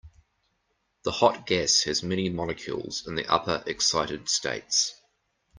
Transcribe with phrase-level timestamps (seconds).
[1.03, 4.99] The hot gas has many molecules in the upper excited states.